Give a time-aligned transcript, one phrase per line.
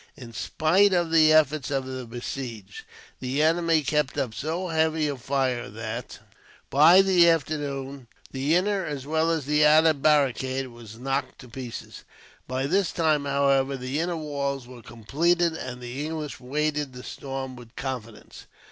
[0.17, 2.85] In spite of the efforts of the besieged,
[3.19, 6.17] the enemy kept up so heavy a fire that,
[6.71, 12.03] by the afternoon, the inner as well as the outer barricade was knocked to pieces.
[12.47, 17.55] By this time, however, the inner walls were completed, and the English awaited the storm
[17.55, 18.47] with confidence.